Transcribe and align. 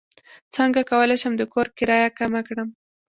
څنګه 0.55 0.81
کولی 0.91 1.17
شم 1.21 1.33
د 1.37 1.43
کور 1.53 1.67
کرایه 1.77 2.09
کمه 2.19 2.41
کړم 2.47 2.69